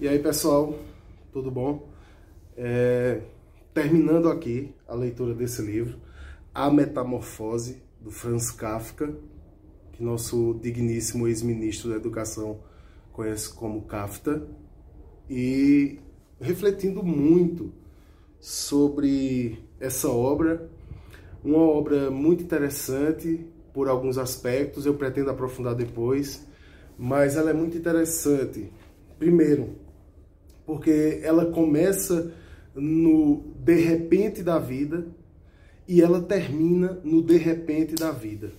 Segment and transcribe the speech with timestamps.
[0.00, 0.78] E aí, pessoal,
[1.30, 1.90] tudo bom?
[2.56, 3.20] É,
[3.74, 5.98] terminando aqui a leitura desse livro,
[6.54, 9.14] A Metamorfose, do Franz Kafka,
[9.92, 12.60] que nosso digníssimo ex-ministro da Educação
[13.12, 14.48] conhece como Kafta,
[15.28, 15.98] e
[16.40, 17.70] refletindo muito
[18.40, 20.70] sobre essa obra,
[21.44, 26.48] uma obra muito interessante por alguns aspectos, eu pretendo aprofundar depois,
[26.96, 28.72] mas ela é muito interessante.
[29.18, 29.89] Primeiro,
[30.70, 32.32] porque ela começa
[32.76, 35.04] no de repente da vida
[35.88, 38.52] e ela termina no de repente da vida.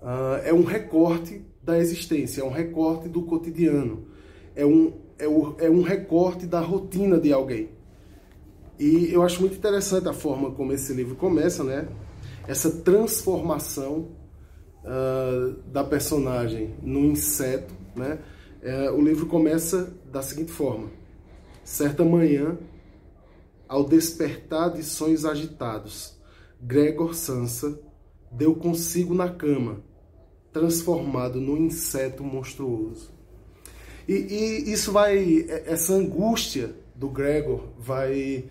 [0.00, 4.06] Uh, é um recorte da existência, é um recorte do cotidiano,
[4.54, 7.68] é um, é, o, é um recorte da rotina de alguém.
[8.78, 11.86] E eu acho muito interessante a forma como esse livro começa, né?
[12.48, 14.12] Essa transformação
[14.82, 18.18] uh, da personagem no inseto, né?
[18.66, 20.90] É, o livro começa da seguinte forma:
[21.62, 22.58] Certa manhã,
[23.68, 26.18] ao despertar de sonhos agitados,
[26.60, 27.80] Gregor Sansa
[28.28, 29.84] deu consigo na cama,
[30.52, 33.12] transformado num inseto monstruoso.
[34.08, 38.46] E, e isso vai, essa angústia do Gregor vai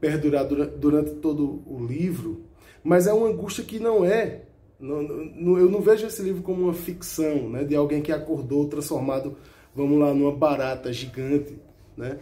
[0.00, 2.44] perdurar durante, durante todo o livro,
[2.82, 4.46] mas é uma angústia que não é
[4.80, 9.36] eu não vejo esse livro como uma ficção, né, de alguém que acordou transformado
[9.74, 11.56] vamos lá, numa barata gigante,
[11.96, 12.18] né?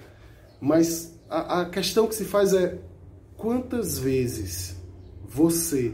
[0.61, 2.79] Mas a, a questão que se faz é
[3.37, 4.77] quantas vezes
[5.27, 5.93] você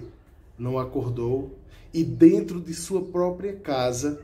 [0.59, 1.59] não acordou
[1.93, 4.21] e dentro de sua própria casa,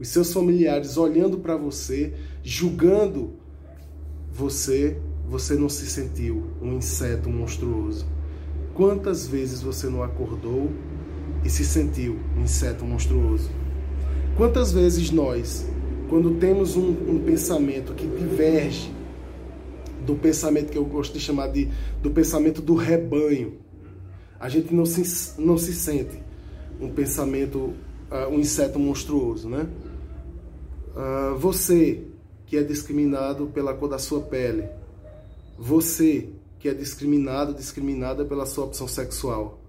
[0.00, 3.34] os seus familiares olhando para você, julgando
[4.32, 8.06] você, você não se sentiu um inseto monstruoso.
[8.74, 10.70] Quantas vezes você não acordou
[11.44, 13.50] e se sentiu um inseto monstruoso?
[14.36, 15.66] Quantas vezes nós
[16.12, 18.92] quando temos um, um, pensamento que diverge
[20.04, 21.70] do pensamento que eu gosto de chamar de
[22.02, 23.56] do pensamento do rebanho,
[24.38, 26.22] a gente não se, não se sente
[26.78, 27.72] um pensamento,
[28.10, 29.66] uh, um inseto monstruoso, né?
[30.94, 32.02] Uh, você
[32.44, 34.68] que é discriminado pela cor da sua pele,
[35.58, 39.62] você que é discriminado, discriminada pela sua opção sexual,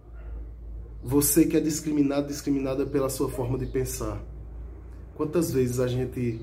[1.02, 4.33] você que é discriminado, discriminada pela sua forma de pensar
[5.16, 6.42] Quantas vezes a gente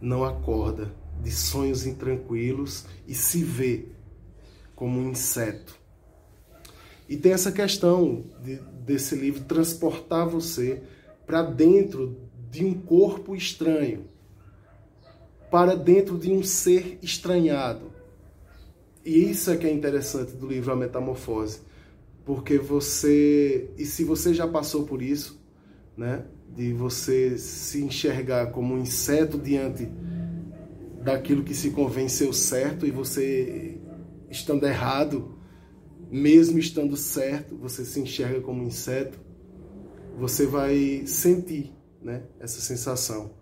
[0.00, 3.86] não acorda de sonhos intranquilos e se vê
[4.74, 5.78] como um inseto?
[7.08, 10.82] E tem essa questão de, desse livro transportar você
[11.26, 12.18] para dentro
[12.50, 14.04] de um corpo estranho,
[15.50, 17.90] para dentro de um ser estranhado.
[19.04, 21.60] E isso é que é interessante do livro A Metamorfose,
[22.26, 25.40] porque você, e se você já passou por isso,
[25.96, 26.26] né?
[26.54, 29.88] De você se enxergar como um inseto diante
[31.02, 31.68] daquilo que se
[32.24, 33.80] o certo e você
[34.30, 35.38] estando errado,
[36.10, 39.18] mesmo estando certo, você se enxerga como um inseto,
[40.18, 41.72] você vai sentir
[42.02, 43.36] né, essa sensação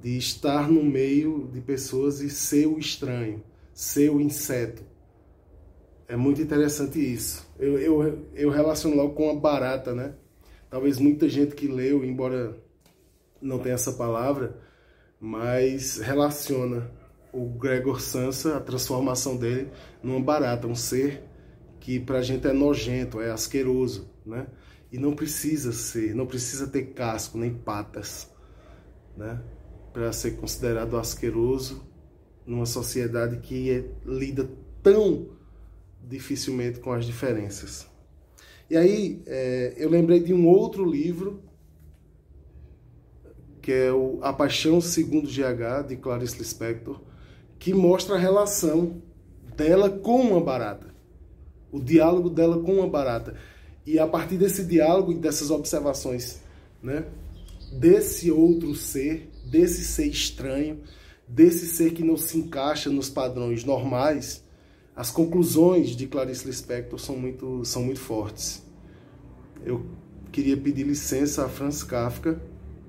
[0.00, 3.42] de estar no meio de pessoas e ser o estranho,
[3.72, 4.82] ser o inseto.
[6.06, 7.48] É muito interessante isso.
[7.58, 10.14] Eu, eu, eu relaciono logo com a barata, né?
[10.70, 12.56] Talvez muita gente que leu, embora
[13.40, 14.58] não tenha essa palavra,
[15.20, 16.90] mas relaciona
[17.32, 19.70] o Gregor Sansa, a transformação dele,
[20.02, 21.24] numa barata, um ser
[21.80, 24.46] que pra gente é nojento, é asqueroso, né?
[24.90, 28.30] E não precisa ser, não precisa ter casco nem patas,
[29.16, 29.42] né?
[29.92, 31.84] Para ser considerado asqueroso
[32.46, 34.48] numa sociedade que é, lida
[34.82, 35.28] tão
[36.02, 37.88] dificilmente com as diferenças.
[38.68, 41.42] E aí é, eu lembrei de um outro livro,
[43.60, 47.00] que é o A Paixão Segundo GH, de Clarice Lispector,
[47.58, 49.02] que mostra a relação
[49.56, 50.94] dela com uma barata.
[51.72, 53.34] O diálogo dela com uma barata.
[53.86, 56.40] E a partir desse diálogo e dessas observações,
[56.82, 57.06] né,
[57.72, 60.80] desse outro ser, desse ser estranho,
[61.26, 64.43] desse ser que não se encaixa nos padrões normais,
[64.96, 68.62] as conclusões de Clarice Lispector são muito, são muito fortes.
[69.64, 69.84] Eu
[70.30, 72.40] queria pedir licença a Franz Kafka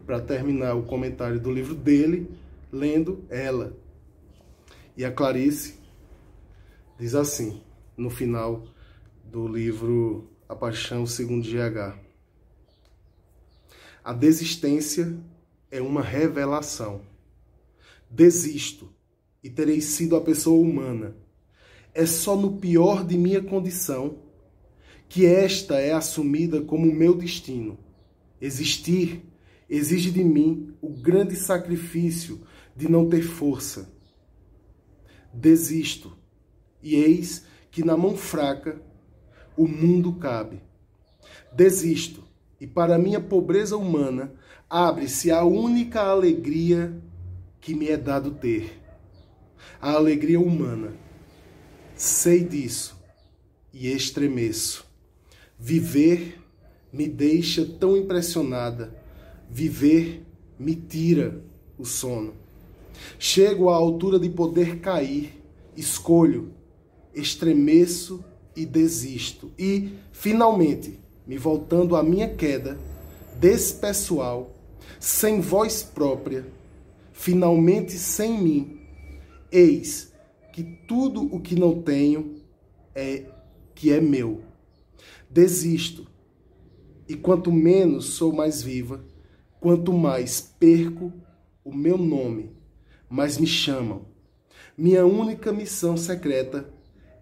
[0.06, 2.30] para terminar o comentário do livro dele
[2.72, 3.75] lendo ela.
[4.96, 5.80] E a Clarice
[7.00, 7.62] diz assim,
[7.98, 8.68] no final
[9.24, 11.98] do livro A Paixão segundo GH.
[14.04, 15.18] A desistência
[15.72, 17.02] é uma revelação.
[18.12, 18.94] Desisto
[19.44, 21.25] e terei sido a pessoa humana
[21.95, 24.18] é só no pior de minha condição
[25.07, 27.80] que esta é assumida como meu destino.
[28.42, 29.24] Existir
[29.69, 32.42] exige de mim o grande sacrifício
[32.75, 33.89] de não ter força.
[35.33, 36.18] Desisto,
[36.83, 38.81] e eis que na mão fraca
[39.56, 40.62] o mundo cabe.
[41.53, 42.25] Desisto,
[42.59, 44.33] e para minha pobreza humana
[44.69, 47.01] abre-se a única alegria
[47.62, 48.81] que me é dado ter.
[49.80, 51.05] A alegria humana.
[51.95, 53.00] Sei disso
[53.74, 54.86] e estremeço.
[55.57, 56.42] Viver
[56.92, 58.94] me deixa tão impressionada.
[59.50, 60.25] Viver
[60.59, 61.42] me tira
[61.77, 62.33] o sono.
[63.18, 65.42] Chego à altura de poder cair,
[65.75, 66.51] escolho,
[67.13, 68.24] estremeço
[68.56, 69.51] e desisto.
[69.57, 72.77] E, finalmente, me voltando à minha queda,
[73.39, 74.53] despessoal,
[75.00, 76.45] sem voz própria,
[77.13, 78.81] finalmente sem mim,
[79.50, 80.13] eis
[80.56, 82.42] que tudo o que não tenho
[82.96, 83.25] é
[83.75, 84.42] que é meu.
[85.30, 86.07] Desisto.
[87.10, 89.04] E quanto menos sou mais viva,
[89.60, 91.12] quanto mais perco
[91.62, 92.56] o meu nome,
[93.10, 94.06] mais me chamam.
[94.78, 96.74] Minha única missão secreta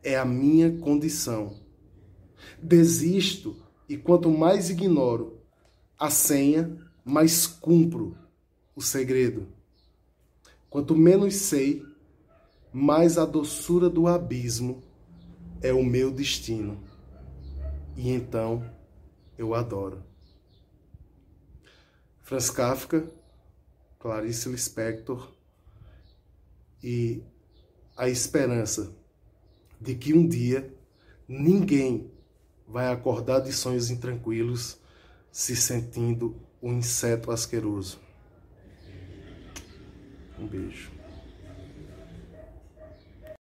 [0.04, 1.60] é a minha condição.
[2.62, 3.56] Desisto
[3.90, 5.40] e quanto mais ignoro
[5.98, 8.16] a senha, mais cumpro
[8.76, 9.48] o segredo.
[10.70, 11.84] Quanto menos sei,
[12.74, 14.82] mais a doçura do abismo
[15.62, 16.84] é o meu destino.
[17.96, 18.68] E então
[19.38, 20.04] eu adoro.
[22.22, 23.08] Franz Kafka,
[24.00, 25.32] Clarice Lispector
[26.82, 27.22] e
[27.96, 28.92] a esperança
[29.80, 30.74] de que um dia
[31.28, 32.12] ninguém
[32.68, 34.80] vai acordar de sonhos intranquilos
[35.32, 38.00] se sentindo um inseto asqueroso.
[40.40, 40.93] Um beijo.